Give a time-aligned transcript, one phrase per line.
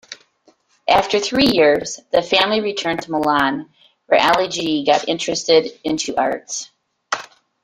[0.89, 3.69] After three years, the family returned to Milan,
[4.07, 6.71] where Aligi got interested into arts.